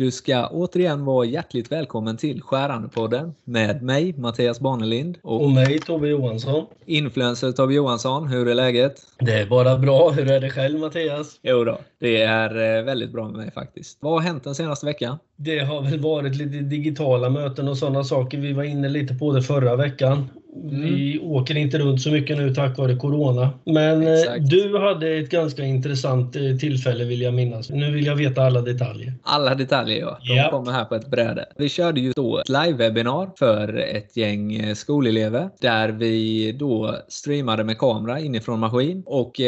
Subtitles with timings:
[0.00, 5.18] Du ska återigen vara hjärtligt välkommen till Skärandepodden med mig, Mattias Barnelind.
[5.22, 6.66] Och, och mig, Tobbe Johansson.
[6.86, 8.94] Influencer Tobbe Johansson, hur är läget?
[9.18, 10.10] Det är bara bra.
[10.10, 11.38] Hur är det själv Mattias?
[11.42, 13.98] Jo då, det är eh, väldigt bra med mig faktiskt.
[14.00, 15.18] Vad har hänt den senaste veckan?
[15.36, 18.38] Det har väl varit lite digitala möten och sådana saker.
[18.38, 20.28] Vi var inne lite på det förra veckan.
[20.54, 20.80] Mm.
[20.80, 23.50] Vi åker inte runt så mycket nu tack vare Corona.
[23.64, 24.50] Men eh, Exakt.
[24.50, 27.70] du hade ett ganska intressant eh, tillfälle vill jag minnas.
[27.70, 29.14] Nu vill jag veta alla detaljer.
[29.22, 30.18] Alla detaljer ja.
[30.26, 30.50] De yep.
[30.50, 31.46] kommer här på ett bräde.
[31.56, 37.78] Vi körde ju då ett live-webinar för ett gäng skolelever där vi då streamade med
[37.78, 39.40] kamera inifrån maskin och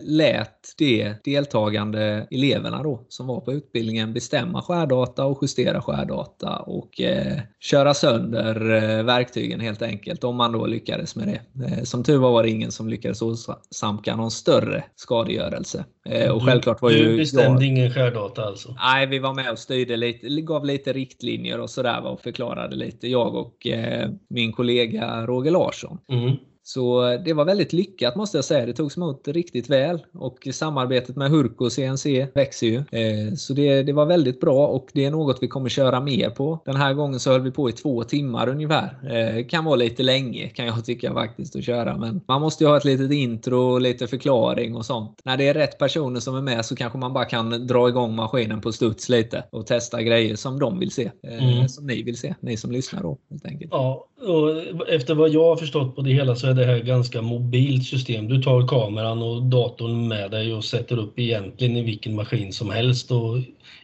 [0.00, 1.99] lät de deltagande
[2.30, 7.00] eleverna då som var på utbildningen bestämma skärdata och justera skärdata och
[7.60, 8.54] köra sönder
[9.02, 10.24] verktygen helt enkelt.
[10.24, 11.64] Om man då lyckades med det.
[11.66, 15.84] Eh, som tur var var det ingen som lyckades åsamka någon större skadegörelse.
[16.08, 17.72] Eh, och självklart var ju du bestämde jag...
[17.72, 18.74] ingen skärdata alltså?
[18.82, 23.08] Nej, vi var med och styrde lite, gav lite riktlinjer och sådär och förklarade lite.
[23.08, 25.98] Jag och eh, min kollega Roger Larsson.
[26.12, 26.36] Mm.
[26.62, 28.66] Så det var väldigt lyckat måste jag säga.
[28.66, 32.76] Det togs emot riktigt väl och samarbetet med Hurko och CNC växer ju.
[32.76, 36.30] Eh, så det, det var väldigt bra och det är något vi kommer köra mer
[36.30, 36.62] på.
[36.64, 38.98] Den här gången så höll vi på i två timmar ungefär.
[39.10, 42.70] Eh, kan vara lite länge kan jag tycka faktiskt att köra men man måste ju
[42.70, 45.20] ha ett litet intro och lite förklaring och sånt.
[45.24, 48.14] När det är rätt personer som är med så kanske man bara kan dra igång
[48.14, 51.10] maskinen på studs lite och testa grejer som de vill se.
[51.26, 51.68] Eh, mm.
[51.68, 53.70] Som ni vill se, ni som lyssnar då helt enkelt.
[53.72, 57.22] Ja, och efter vad jag har förstått på det hela så är det här ganska
[57.22, 58.28] mobilt system.
[58.28, 62.70] Du tar kameran och datorn med dig och sätter upp egentligen i vilken maskin som
[62.70, 63.38] helst och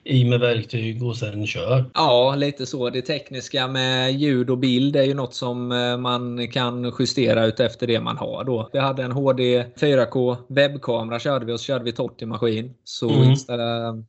[0.04, 1.84] i med verktyg och sen kör.
[1.94, 2.90] Ja, lite så.
[2.90, 7.60] Det tekniska med ljud och bild är ju något som eh, man kan justera ut
[7.60, 8.44] efter det man har.
[8.44, 8.70] Då.
[8.72, 12.74] Vi hade en HD 4K webbkamera körde vi och så körde vi Totti maskin.
[12.84, 13.34] Så, mm.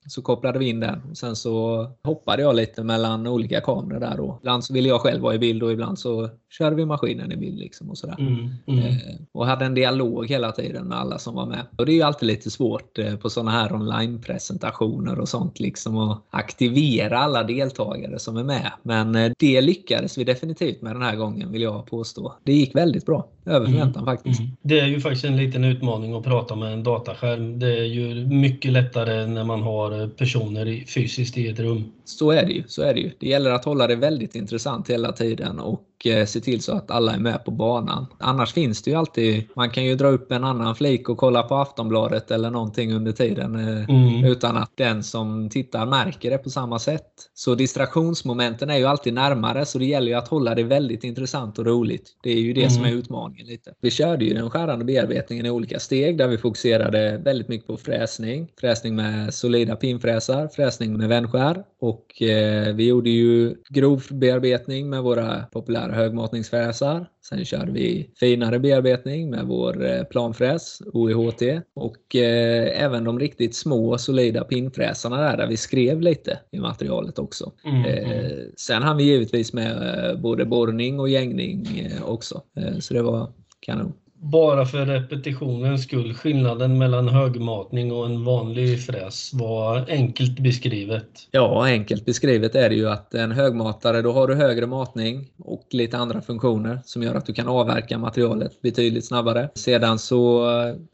[0.07, 1.15] så kopplade vi in den.
[1.15, 4.17] Sen så hoppade jag lite mellan olika kameror där.
[4.17, 4.37] Då.
[4.41, 7.37] Ibland så ville jag själv vara i bild och ibland så körde vi maskinen i
[7.37, 7.59] bild.
[7.59, 8.15] Liksom och, sådär.
[8.19, 8.49] Mm.
[8.67, 8.85] Mm.
[8.85, 8.95] Eh,
[9.31, 11.65] och hade en dialog hela tiden med alla som var med.
[11.77, 15.59] Och Det är ju alltid lite svårt eh, på sådana här online-presentationer och sånt.
[15.67, 18.71] Liksom att aktivera alla deltagare som är med.
[18.83, 22.33] Men eh, det lyckades vi definitivt med den här gången vill jag påstå.
[22.43, 23.27] Det gick väldigt bra.
[23.47, 24.15] Över förväntan mm.
[24.15, 24.39] faktiskt.
[24.39, 24.51] Mm.
[24.61, 27.59] Det är ju faktiskt en liten utmaning att prata med en dataskärm.
[27.59, 31.91] Det är ju mycket lättare när man har personer fysiskt i ett rum.
[32.05, 32.63] Så är det ju.
[32.67, 33.11] Så är det ju.
[33.19, 36.91] Det gäller att hålla det väldigt intressant hela tiden och Eh, se till så att
[36.91, 38.05] alla är med på banan.
[38.17, 41.43] Annars finns det ju alltid, man kan ju dra upp en annan flik och kolla
[41.43, 44.25] på Aftonbladet eller någonting under tiden eh, mm.
[44.25, 47.07] utan att den som tittar märker det på samma sätt.
[47.33, 51.59] Så distraktionsmomenten är ju alltid närmare så det gäller ju att hålla det väldigt intressant
[51.59, 52.17] och roligt.
[52.23, 52.73] Det är ju det mm.
[52.73, 53.73] som är utmaningen lite.
[53.81, 57.77] Vi körde ju den skärande bearbetningen i olika steg där vi fokuserade väldigt mycket på
[57.77, 58.51] fräsning.
[58.59, 65.03] Fräsning med solida pinfräsar, fräsning med vändskär och eh, vi gjorde ju grov bearbetning med
[65.03, 67.07] våra populära högmatningsfräsar.
[67.29, 71.41] Sen körde vi finare bearbetning med vår eh, planfräs OEHT
[71.73, 77.19] och eh, även de riktigt små solida pinfräsarna där, där vi skrev lite i materialet
[77.19, 77.51] också.
[77.65, 78.51] Mm, eh, mm.
[78.57, 81.67] Sen hann vi givetvis med eh, både borrning och gängning
[82.05, 82.41] också.
[82.57, 88.85] Eh, så det var kanon bara för repetitionens skull, skillnaden mellan högmatning och en vanlig
[88.85, 91.09] fräs var enkelt beskrivet.
[91.31, 95.67] Ja, enkelt beskrivet är det ju att en högmatare, då har du högre matning och
[95.69, 99.49] lite andra funktioner som gör att du kan avverka materialet betydligt snabbare.
[99.55, 100.45] Sedan så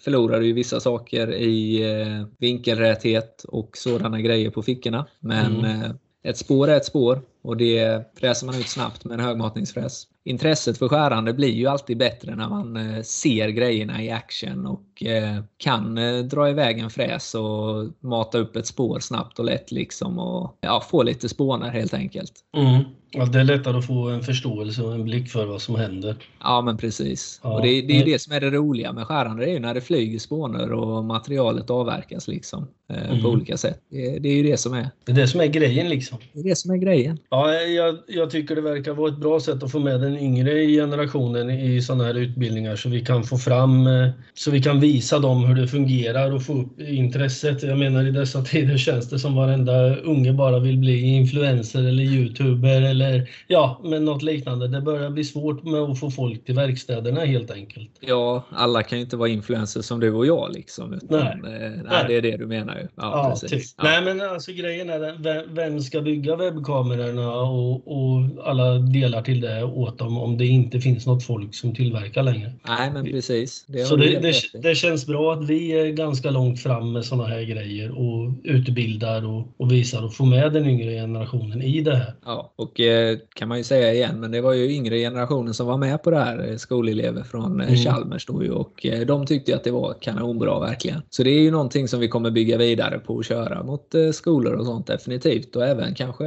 [0.03, 5.05] förlorar du ju vissa saker i eh, vinkelräthet och sådana grejer på fickorna.
[5.19, 5.81] Men mm.
[5.81, 5.91] Eh,
[6.23, 10.77] ett spår är ett spår och det fräser man ut snabbt med en högmatningsfräs intresset
[10.77, 15.43] för skärande blir ju alltid bättre när man eh, ser grejerna i action och eh,
[15.57, 20.19] kan eh, dra iväg en fräs och mata upp ett spår snabbt och lätt liksom
[20.19, 22.33] och ja, få lite spånar helt enkelt.
[22.57, 22.83] Mm.
[23.15, 26.15] Ja, det är lättare att få en förståelse och en blick för vad som händer.
[26.39, 27.39] Ja, men precis.
[27.43, 27.53] Ja.
[27.53, 29.73] Och det, det är det som är det roliga med skärande, det är ju när
[29.73, 33.21] det flyger spånor och materialet avverkas liksom mm.
[33.21, 33.81] på olika sätt.
[33.89, 34.89] Det, det, är ju det som är.
[35.05, 36.17] Det är det som är grejen liksom.
[36.33, 37.19] Det är det som är grejen.
[37.29, 40.23] Ja, jag, jag tycker det verkar vara ett bra sätt att få med den den
[40.23, 44.79] yngre generationen i sådana här utbildningar så vi kan få fram, eh, så vi kan
[44.79, 47.63] visa dem hur det fungerar och få upp intresset.
[47.63, 52.03] Jag menar i dessa tider känns det som varenda unge bara vill bli influencer eller
[52.03, 54.67] youtuber eller ja, men något liknande.
[54.67, 57.89] Det börjar bli svårt med att få folk till verkstäderna helt enkelt.
[57.99, 60.93] Ja, alla kan ju inte vara influencers som du och jag liksom.
[60.93, 61.63] Utan, nej.
[61.63, 62.81] Eh, nej, det är det du menar ju.
[62.81, 63.51] Ja, ja precis.
[63.51, 63.63] Typ.
[63.77, 63.83] Ja.
[63.83, 69.41] Nej, men alltså grejen är vem, vem ska bygga webbkamerorna och, och alla delar till
[69.41, 72.53] det åt om, om det inte finns något folk som tillverkar längre.
[72.67, 73.65] Nej, men precis.
[73.67, 77.27] Det så det, det, det, känns bra att vi är ganska långt fram med sådana
[77.27, 81.95] här grejer och utbildar och, och visar och får med den yngre generationen i det
[81.95, 82.13] här.
[82.25, 85.67] Ja, och eh, kan man ju säga igen, men det var ju yngre generationen som
[85.67, 87.79] var med på det här, eh, skolelever från eh, mm.
[87.79, 91.01] Chalmers då ju, och de tyckte att det var kanonbra verkligen.
[91.09, 94.53] Så det är ju någonting som vi kommer bygga vidare på och köra mot skolor
[94.53, 96.23] och sånt definitivt och även kanske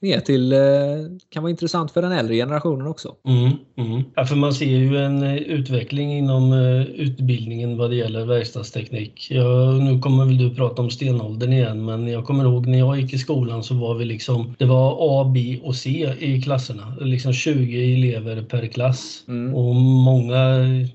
[0.00, 0.54] ner till,
[1.30, 3.15] kan vara intressant för den äldre generationen också.
[3.24, 4.02] Mm, mm.
[4.14, 6.52] Ja, för man ser ju en utveckling inom
[6.96, 9.26] utbildningen vad det gäller verkstadsteknik.
[9.30, 13.00] Ja, nu kommer väl du prata om stenåldern igen, men jag kommer ihåg när jag
[13.00, 16.96] gick i skolan så var vi liksom, det var A, B och C i klasserna.
[17.00, 19.24] Liksom 20 elever per klass.
[19.28, 19.54] Mm.
[19.54, 20.36] Och många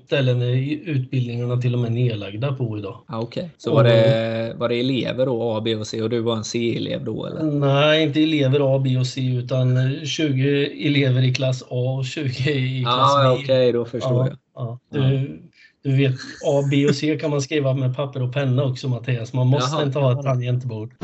[0.06, 0.54] ställen är
[0.84, 2.96] utbildningarna till och med nedlagda på idag.
[3.06, 3.50] Ah, Okej, okay.
[3.58, 6.44] så var det, var det elever då, A, B och C och du var en
[6.44, 7.42] C-elev då eller?
[7.42, 9.66] Nej, inte elever A, B och C utan
[10.06, 13.28] 20 elever i klass A och 20 i klass ah, B.
[13.28, 14.38] Okej, okay, då förstår ja, jag.
[14.54, 14.78] Ja.
[14.90, 15.42] Du,
[15.82, 16.14] du vet,
[16.46, 19.32] A, B och C kan man skriva med papper och penna också Mattias.
[19.32, 19.84] Man måste Jaha.
[19.84, 20.94] inte ha ett tangentbord.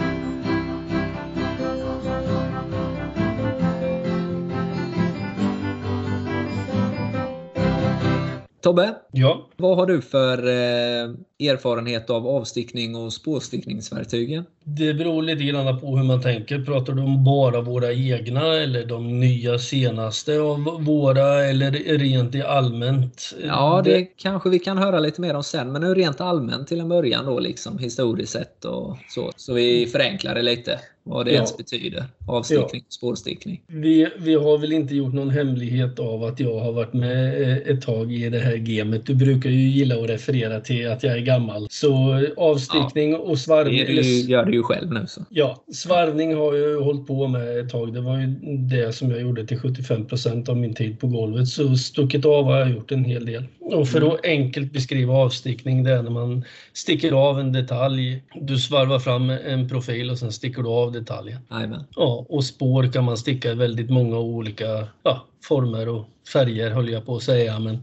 [8.61, 9.49] Tobbe, ja?
[9.57, 14.45] vad har du för eh, erfarenhet av avstickning och spårstickningsverktygen?
[14.65, 16.65] Det beror lite grann på hur man tänker.
[16.65, 22.43] Pratar du om bara våra egna eller de nya senaste av våra eller rent i
[22.43, 23.35] allmänt?
[23.47, 26.69] Ja, det, det kanske vi kan höra lite mer om sen, men nu rent allmänt
[26.69, 29.33] till en början då liksom historiskt sett och så.
[29.37, 31.37] Så vi förenklar det lite vad det ja.
[31.37, 32.05] ens betyder.
[32.27, 33.63] Avstickning och spårstickning.
[33.67, 37.57] Vi, vi har väl inte gjort någon hemlighet av att jag har varit med eh,
[37.57, 39.07] ett tag i det här gamet.
[39.07, 41.67] Du brukar ju gilla att referera till att jag är gammal.
[41.71, 43.19] Så avstickning ja.
[43.19, 43.87] och svarvning...
[43.87, 45.07] Det gör du ju själv nu.
[45.07, 45.21] Så.
[45.31, 47.95] Ja, svarvning har jag hållit på med ett tag.
[47.95, 48.27] Det var ju
[48.59, 51.49] det som jag gjorde till 75% av min tid på golvet.
[51.49, 53.45] Så stuckit av har jag gjort en hel del.
[53.61, 54.13] Och för mm.
[54.13, 58.23] att enkelt beskriva avstickning, det är när man sticker av en detalj.
[58.41, 61.39] Du svarvar fram en profil och sen sticker du av detaljen.
[61.49, 61.83] Amen.
[61.97, 66.89] Ja, och spår kan man sticka i väldigt många olika ja, former och färger höll
[66.89, 67.59] jag på att säga.
[67.59, 67.79] Men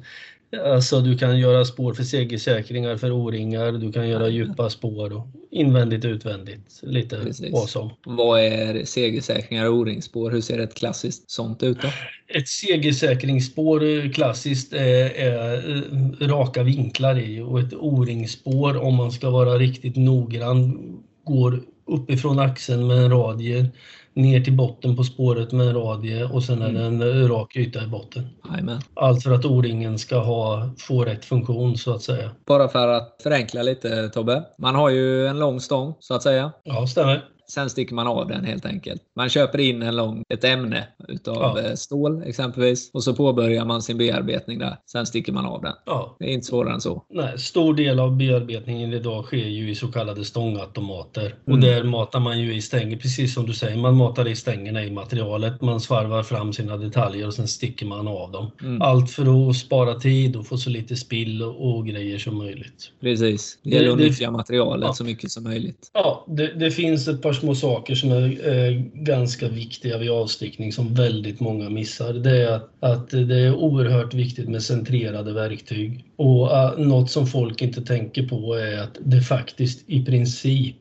[0.63, 5.27] Alltså du kan göra spår för segelsäkringar för O-ringar, du kan göra djupa spår och
[5.51, 6.79] invändigt utvändigt.
[6.81, 7.89] Lite vad som.
[8.05, 10.31] Vad är segelsäkringar och O-ringspår?
[10.31, 11.87] Hur ser ett klassiskt sånt ut då?
[12.27, 15.75] Ett segelsäkringsspår eh, klassiskt är, är
[16.21, 20.79] eh, raka vinklar i och ett O-ringspår om man ska vara riktigt noggrann
[21.23, 23.71] går uppifrån axeln med en radie
[24.15, 27.01] ner till botten på spåret med en radie och sen är det mm.
[27.01, 28.27] en rak yta i botten.
[28.59, 28.79] Amen.
[28.93, 32.31] Allt för att O-ringen ska ha, få rätt funktion så att säga.
[32.45, 34.43] Bara för att förenkla lite Tobbe.
[34.57, 36.51] Man har ju en lång stång så att säga.
[36.63, 37.34] Ja, stämmer.
[37.47, 39.01] Sen sticker man av den helt enkelt.
[39.15, 41.61] Man köper in en lång, ett ämne utav ja.
[41.61, 44.77] Eh, stål exempelvis och så påbörjar man sin bearbetning där.
[44.91, 45.73] Sen sticker man av den.
[45.85, 46.15] Ja.
[46.19, 47.05] Det är inte svårare än så.
[47.09, 51.25] Nej, stor del av bearbetningen idag sker ju i så kallade stångautomater.
[51.25, 51.35] Mm.
[51.45, 54.83] Och där matar man ju i stänger, precis som du säger, man matar i stängerna
[54.83, 55.61] i materialet.
[55.61, 58.51] Man svarvar fram sina detaljer och sen sticker man av dem.
[58.61, 58.81] Mm.
[58.81, 62.91] Allt för att spara tid och få så lite spill och grejer som möjligt.
[63.01, 63.59] Precis.
[63.63, 64.93] Det gäller att nyttja materialet ja.
[64.93, 65.91] så mycket som möjligt.
[65.93, 70.73] Ja, det, det finns ett par små saker som är eh, ganska viktiga vid avstickning
[70.73, 72.13] som väldigt många missar.
[72.13, 76.05] Det är att, att det är oerhört viktigt med centrerade verktyg.
[76.15, 80.75] Och uh, något som folk inte tänker på är att det faktiskt i princip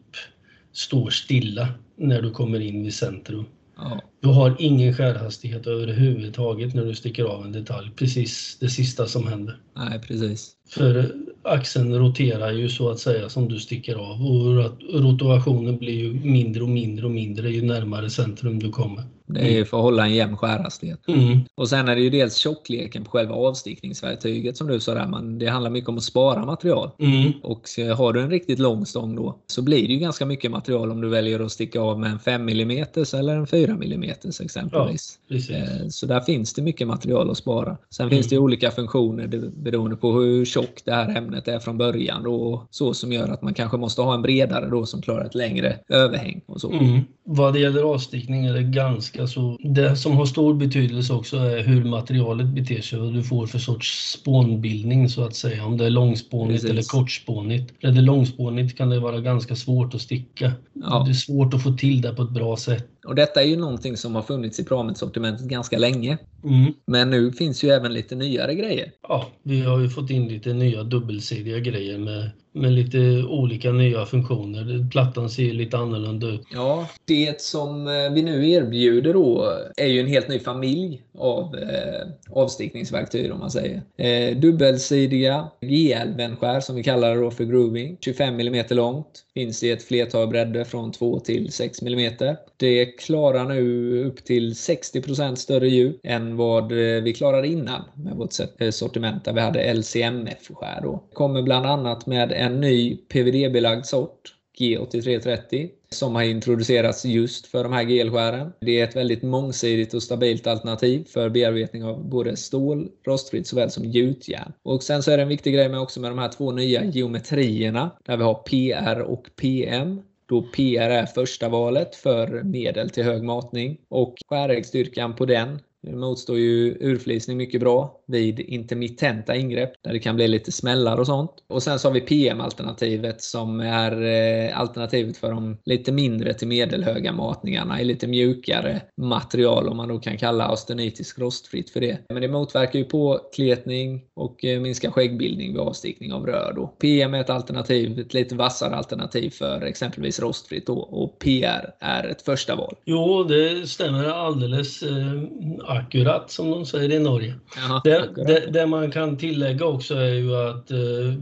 [0.73, 3.45] står stilla när du kommer in vid centrum.
[3.77, 4.01] Ja.
[4.21, 7.91] Du har ingen skärhastighet överhuvudtaget när du sticker av en detalj.
[7.97, 9.59] Precis det sista som händer.
[9.77, 10.53] Nej, precis.
[10.69, 11.15] För
[11.45, 16.63] axeln roterar ju så att säga som du sticker av och rotationen blir ju mindre
[16.63, 19.14] och mindre och mindre ju närmare centrum du kommer.
[19.27, 21.09] Det är ju för att hålla en jämn skärhastighet.
[21.09, 21.41] Mm.
[21.55, 25.07] Och sen är det ju dels tjockleken på själva avstickningsverktyget som du sa där.
[25.07, 26.91] Men det handlar mycket om att spara material.
[26.99, 27.33] Mm.
[27.43, 30.91] Och har du en riktigt lång stång då så blir det ju ganska mycket material
[30.91, 34.03] om du väljer att sticka av med en 5 mm eller en 4 mm
[34.41, 35.19] exempelvis.
[35.29, 37.77] Ja, eh, så där finns det mycket material att spara.
[37.91, 38.17] Sen mm.
[38.17, 42.23] finns det olika funktioner beroende på hur tjockt det här ämnet är från början.
[42.23, 45.35] Då, så som gör att man kanske måste ha en bredare då som klarar ett
[45.35, 46.41] längre överhäng.
[46.47, 46.73] och så.
[46.73, 47.01] Mm.
[47.25, 49.59] Vad det gäller avstickning är det ganska så...
[49.63, 53.59] Det som har stor betydelse också är hur materialet beter sig och du får för
[53.59, 55.65] sorts spånbildning så att säga.
[55.65, 56.71] Om det är långspånigt Precis.
[56.71, 57.73] eller kortspånigt.
[57.81, 60.53] Är det långspånigt kan det vara ganska svårt att sticka.
[60.73, 61.03] Ja.
[61.07, 62.89] Det är svårt att få till det på ett bra sätt.
[63.07, 66.19] Och detta är ju någonting som har funnits i Pramet-sortimentet ganska länge.
[66.45, 66.73] Mm.
[66.87, 68.91] Men nu finns ju även lite nyare grejer.
[69.09, 74.07] Ja, vi har ju fått in lite nya dubbelsidiga grejer med, med lite olika nya
[74.07, 74.91] funktioner.
[74.91, 76.43] Plattan ser ju lite annorlunda ut.
[76.53, 81.55] Ja, det som eh, vi nu erbjuder då är ju en helt ny familj av
[81.57, 83.83] eh, avstickningsverktyg om man säger.
[83.97, 87.97] Eh, dubbelsidiga GL-vändskär som vi kallar det då för grooving.
[88.01, 89.25] 25 mm långt.
[89.35, 92.13] Finns i ett flertal bredder från 2 till 6 mm.
[92.57, 98.17] Det klarar nu upp till 60% större djup än vad eh, vi klarade innan med
[98.17, 100.81] vårt eh, sortiment där vi hade LCMF-skär.
[100.83, 101.05] Då.
[101.13, 107.73] Kommer bland annat med en ny PVD-belagd sort G8330 som har introducerats just för de
[107.73, 108.53] här GL-skären.
[108.61, 113.71] Det är ett väldigt mångsidigt och stabilt alternativ för bearbetning av både stål, rostfritt såväl
[113.71, 114.53] som gjutjärn.
[114.63, 116.85] Och sen så är det en viktig grej med också med de här två nya
[116.85, 120.03] geometrierna där vi har PR och PM.
[120.27, 125.59] Då PR är första valet för medel till hög matning och skäräggstyrkan på den
[125.93, 131.07] motstår ju urflisning mycket bra vid intermittenta ingrepp där det kan bli lite smällar och
[131.07, 131.31] sånt.
[131.49, 136.49] Och sen så har vi PM-alternativet som är eh, alternativet för de lite mindre till
[136.49, 141.99] medelhöga matningarna i lite mjukare material om man då kan kalla austenitisk rostfritt för det.
[142.09, 146.53] Men det motverkar ju påkletning och eh, minskar skäggbildning vid avstickning av rör.
[146.57, 146.67] Då.
[146.67, 152.09] PM är ett alternativ, ett lite vassare alternativ för exempelvis rostfritt då, och PR är
[152.09, 152.75] ett första val.
[152.85, 155.23] Jo, det stämmer alldeles eh,
[155.65, 157.35] akkurat som de säger i Norge.
[157.57, 157.81] Jaha,
[158.17, 161.15] Det, det, det man kan tillägga också är ju att eh,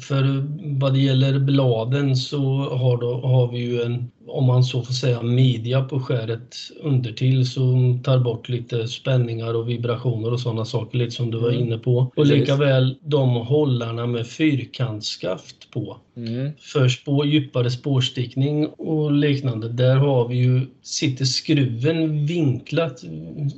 [0.00, 0.44] för
[0.78, 4.92] vad det gäller bladen så har, då, har vi ju en, om man så får
[4.94, 10.98] säga, midja på skäret undertill som tar bort lite spänningar och vibrationer och sådana saker,
[10.98, 11.60] lite som du var Mm.
[11.60, 11.96] inne på.
[11.96, 12.34] Och Precis.
[12.38, 16.50] lika väl de hållarna med fyrkantsskaft på Mm.
[16.60, 23.02] för spår, djupare spårstickning och liknande, där har vi ju, sitter skruven vinklat,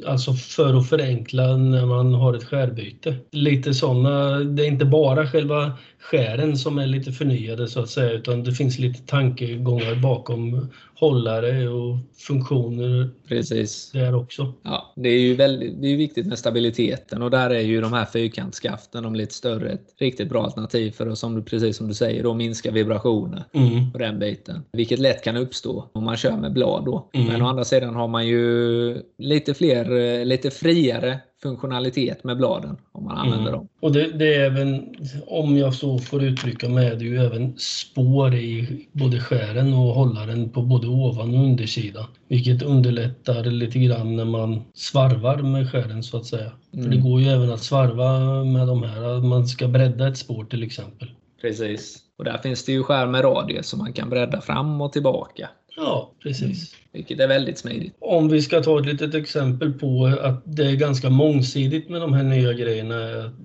[0.07, 3.17] alltså för att förenkla när man har ett skärbyte.
[3.33, 8.13] Lite sådana, det är inte bara själva skären som är lite förnyade så att säga,
[8.13, 13.91] utan det finns lite tankegångar bakom hållare och funktioner Precis.
[13.93, 14.53] där också.
[14.63, 17.93] Ja, det är ju väldigt, det är viktigt med stabiliteten och där är ju de
[17.93, 21.89] här fyrkantsskaften, de lite större, ett riktigt bra alternativ för att, som du, precis som
[21.89, 23.93] du säger, då minska vibrationer Mm.
[23.93, 24.63] på den biten.
[24.73, 27.11] Vilket lätt kan uppstå om man kör med blad då.
[27.15, 27.27] Mm.
[27.27, 33.05] Men å andra sidan har man ju lite fler, lite friare funktionalitet med bladen om
[33.05, 33.53] man använder Mm.
[33.53, 33.69] dem.
[33.81, 34.95] Och det, det är även,
[35.27, 39.95] om jag så får uttrycka mig, är det ju även spår i både skären och
[39.95, 42.05] hållaren på både ovan och undersidan.
[42.29, 46.53] Vilket underlättar lite grann när man svarvar med skären så att säga.
[46.71, 46.91] För Mm.
[46.91, 50.45] det går ju även att svarva med de här, att man ska bredda ett spår
[50.45, 51.11] till exempel.
[51.41, 51.99] Precis.
[52.19, 55.49] Och där finns det ju skär med radie som man kan bredda fram och tillbaka.
[55.77, 56.75] Ja, precis.
[56.93, 57.95] Vilket är väldigt smidigt.
[58.01, 62.13] Om vi ska ta ett litet exempel på att det är ganska mångsidigt med de
[62.13, 62.95] här nya grejerna.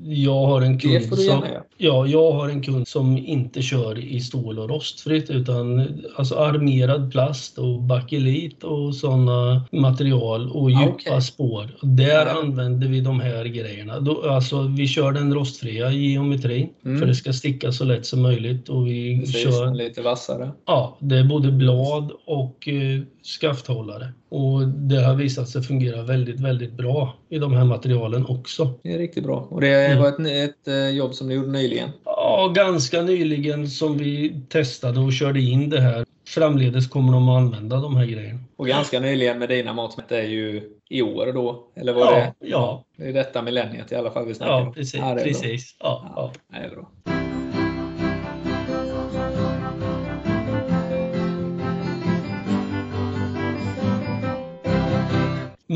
[0.04, 1.44] Jag har en kund som,
[1.78, 7.12] ja, jag har en kund som inte kör i stål och rostfritt utan alltså armerad
[7.12, 11.22] plast och bakelit och sådana material och djupa okej.
[11.22, 11.70] spår.
[11.82, 12.40] Där Ja.
[12.42, 14.00] använder vi de här grejerna.
[14.00, 17.00] Då, alltså, vi kör den rostfria geometrin Mm.
[17.00, 20.52] för det ska sticka så lätt som möjligt och vi Precis, kör lite vassare.
[20.66, 23.02] Ja, det är både blad och eh,
[23.40, 24.08] skafthållare.
[24.30, 28.74] Och det har visat sig fungera väldigt, väldigt bra i de här materialen också.
[28.84, 29.48] Det är riktigt bra.
[29.50, 30.00] Och det Mm.
[30.00, 31.90] var ett, ett eh, jobb som du gjorde nyligen.
[32.06, 36.06] Ja, ganska nyligen som vi testade och körde in det här.
[36.28, 38.40] Framledes kommer de att använda de här grejerna.
[38.58, 41.68] Och ganska nyligen med dina mått är ju i år då.
[41.76, 42.34] Eller var Ja, det?
[42.48, 42.84] ja.
[42.98, 44.74] Det är detta millenniet i alla fall vi snackar Ja, om.
[44.74, 44.96] precis.
[45.00, 45.24] Ja, är bra.
[45.24, 45.76] precis.
[45.80, 46.32] Ja, ja.
[46.52, 47.15] Ja, det är bra.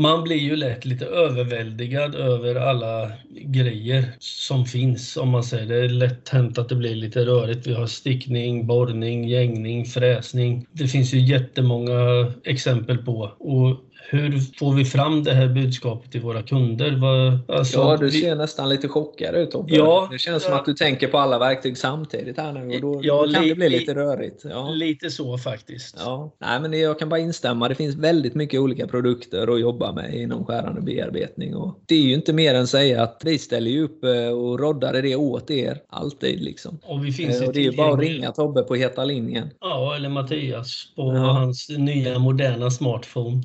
[0.00, 5.16] Man blir ju lätt lite överväldigad över alla grejer som finns.
[5.16, 7.66] Om man säger det är lätt hänt att det blir lite rörigt.
[7.66, 10.66] Vi har stickning, borrning, gängning, fräsning.
[10.72, 13.32] Det finns ju jättemånga exempel på.
[13.38, 13.76] Och
[14.12, 16.90] hur får vi fram det här budskapet till våra kunder?
[17.00, 19.74] Vad, alltså, Ja, du vi- ser nästan lite chockad ut Tobbe.
[19.76, 20.58] Ja, det känns som ja.
[20.58, 23.48] att du tänker på alla verktyg samtidigt här nu och då, Ja, då kan li-
[23.48, 24.44] det bli li- lite rörigt.
[24.50, 24.70] Ja.
[24.70, 25.96] Lite så faktiskt.
[25.98, 26.34] Ja.
[26.40, 27.68] Nej, men jag kan bara instämma.
[27.68, 31.54] Det finns väldigt mycket olika produkter att jobba med inom skärande bearbetning.
[31.54, 34.28] Och det är ju inte mer än att säga att vi ställer ju upp eh,
[34.28, 35.78] och roddar det åt er.
[35.88, 36.78] Alltid liksom.
[36.82, 39.50] Och vi finns Eh, Och det är ju bara att ringa Tobbe på heta linjen.
[39.60, 41.20] Ja, eller Mattias på Ja.
[41.20, 43.42] hans nya moderna smartphone.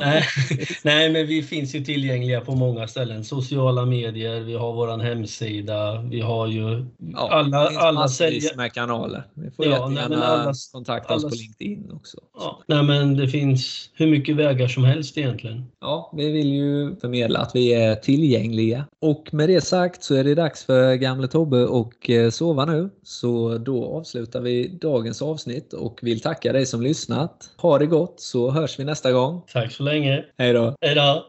[0.00, 0.22] nej,
[0.84, 3.24] nej, men vi finns ju tillgängliga på många ställen.
[3.24, 8.56] Sociala medier, vi har vår hemsida, vi har ju Ja, alla, det alla säljer.
[8.56, 9.22] med kanaler.
[9.34, 12.16] Vi får Ja, jättegärna nej, alla- kontakta oss alla- på LinkedIn också.
[12.38, 15.64] Ja, nej, men det finns hur mycket vägar som helst egentligen.
[15.80, 18.84] Ja, vi vill ju förmedla att vi är tillgängliga.
[19.00, 22.90] Och med det sagt så är det dags för gamle Tobbe och eh, sova nu.
[23.02, 27.50] Så då avslutar vi dagens avsnitt och vill tacka dig som lyssnat.
[27.56, 29.42] Ha det gott så hörs vi nästa gång.
[29.52, 30.24] Tack så länge.
[30.38, 30.74] Hej då!
[30.80, 31.26] Hej då!